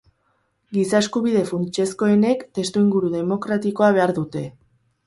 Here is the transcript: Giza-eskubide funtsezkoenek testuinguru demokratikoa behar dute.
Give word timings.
Giza-eskubide 0.77 1.43
funtsezkoenek 1.51 2.43
testuinguru 2.61 3.13
demokratikoa 3.21 3.97
behar 4.01 4.21
dute. 4.23 4.49